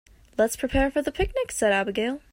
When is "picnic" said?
1.11-1.51